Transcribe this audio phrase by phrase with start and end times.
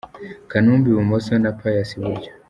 [0.51, 2.31] Kanumba i Bumoso na Pius i Buryo.